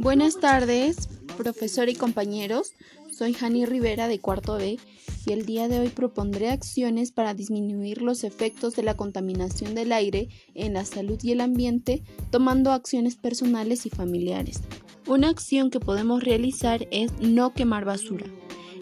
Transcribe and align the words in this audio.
Buenas 0.00 0.38
tardes, 0.38 1.08
profesor 1.36 1.88
y 1.88 1.96
compañeros. 1.96 2.70
Soy 3.10 3.34
Jani 3.34 3.66
Rivera 3.66 4.06
de 4.06 4.20
cuarto 4.20 4.54
B 4.54 4.78
y 5.26 5.32
el 5.32 5.44
día 5.44 5.66
de 5.66 5.80
hoy 5.80 5.88
propondré 5.88 6.50
acciones 6.50 7.10
para 7.10 7.34
disminuir 7.34 8.00
los 8.00 8.22
efectos 8.22 8.76
de 8.76 8.84
la 8.84 8.96
contaminación 8.96 9.74
del 9.74 9.90
aire 9.90 10.28
en 10.54 10.74
la 10.74 10.84
salud 10.84 11.18
y 11.24 11.32
el 11.32 11.40
ambiente 11.40 12.04
tomando 12.30 12.70
acciones 12.70 13.16
personales 13.16 13.86
y 13.86 13.90
familiares. 13.90 14.60
Una 15.08 15.30
acción 15.30 15.68
que 15.68 15.80
podemos 15.80 16.22
realizar 16.22 16.86
es 16.92 17.10
no 17.18 17.52
quemar 17.52 17.84
basura. 17.84 18.26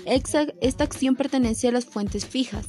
Esta 0.05 0.85
acción 0.85 1.17
pertenece 1.17 1.69
a 1.69 1.73
las 1.73 1.87
fuentes 1.87 2.27
fijas 2.27 2.67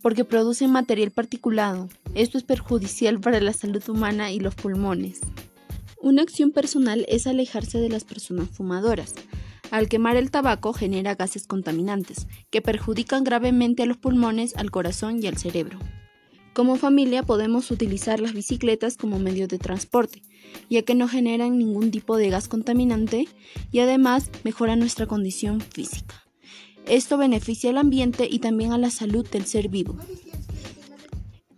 porque 0.00 0.24
producen 0.24 0.70
material 0.70 1.10
particulado. 1.10 1.90
Esto 2.14 2.38
es 2.38 2.44
perjudicial 2.44 3.20
para 3.20 3.40
la 3.40 3.52
salud 3.52 3.86
humana 3.90 4.32
y 4.32 4.40
los 4.40 4.54
pulmones. 4.54 5.20
Una 6.02 6.22
acción 6.22 6.50
personal 6.50 7.04
es 7.08 7.26
alejarse 7.26 7.78
de 7.78 7.90
las 7.90 8.04
personas 8.04 8.48
fumadoras. 8.48 9.12
Al 9.70 9.86
quemar 9.86 10.16
el 10.16 10.30
tabaco 10.30 10.72
genera 10.72 11.14
gases 11.14 11.46
contaminantes, 11.46 12.26
que 12.48 12.62
perjudican 12.62 13.22
gravemente 13.22 13.82
a 13.82 13.86
los 13.86 13.98
pulmones, 13.98 14.56
al 14.56 14.70
corazón 14.70 15.22
y 15.22 15.26
al 15.26 15.36
cerebro. 15.36 15.78
Como 16.54 16.76
familia 16.76 17.22
podemos 17.22 17.70
utilizar 17.70 18.18
las 18.18 18.32
bicicletas 18.32 18.96
como 18.96 19.18
medio 19.18 19.46
de 19.46 19.58
transporte, 19.58 20.22
ya 20.70 20.82
que 20.82 20.94
no 20.94 21.06
generan 21.06 21.58
ningún 21.58 21.90
tipo 21.90 22.16
de 22.16 22.30
gas 22.30 22.48
contaminante 22.48 23.28
y 23.70 23.80
además 23.80 24.30
mejoran 24.42 24.78
nuestra 24.78 25.06
condición 25.06 25.60
física. 25.60 26.24
Esto 26.86 27.18
beneficia 27.18 27.70
al 27.70 27.78
ambiente 27.78 28.26
y 28.28 28.38
también 28.38 28.72
a 28.72 28.78
la 28.78 28.90
salud 28.90 29.28
del 29.28 29.44
ser 29.44 29.68
vivo. 29.68 29.96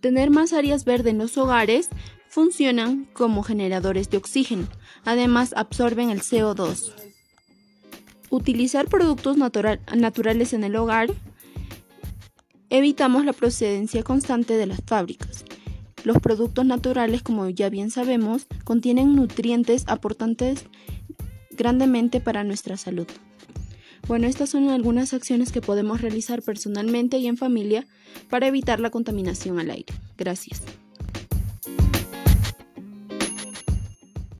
Tener 0.00 0.30
más 0.30 0.52
áreas 0.52 0.84
verdes 0.84 1.12
en 1.12 1.18
los 1.18 1.38
hogares 1.38 1.88
funcionan 2.32 3.06
como 3.12 3.42
generadores 3.42 4.08
de 4.08 4.16
oxígeno, 4.16 4.66
además 5.04 5.52
absorben 5.54 6.08
el 6.08 6.22
CO2. 6.22 6.90
Utilizar 8.30 8.88
productos 8.88 9.36
naturales 9.36 10.54
en 10.54 10.64
el 10.64 10.74
hogar. 10.76 11.10
Evitamos 12.70 13.26
la 13.26 13.34
procedencia 13.34 14.02
constante 14.02 14.56
de 14.56 14.64
las 14.64 14.80
fábricas. 14.86 15.44
Los 16.04 16.20
productos 16.20 16.64
naturales, 16.64 17.22
como 17.22 17.50
ya 17.50 17.68
bien 17.68 17.90
sabemos, 17.90 18.46
contienen 18.64 19.14
nutrientes 19.14 19.84
aportantes 19.86 20.64
grandemente 21.50 22.20
para 22.20 22.44
nuestra 22.44 22.78
salud. 22.78 23.06
Bueno, 24.08 24.26
estas 24.26 24.48
son 24.48 24.70
algunas 24.70 25.12
acciones 25.12 25.52
que 25.52 25.60
podemos 25.60 26.00
realizar 26.00 26.40
personalmente 26.40 27.18
y 27.18 27.26
en 27.26 27.36
familia 27.36 27.86
para 28.30 28.46
evitar 28.46 28.80
la 28.80 28.88
contaminación 28.88 29.60
al 29.60 29.70
aire. 29.70 29.92
Gracias. 30.16 30.62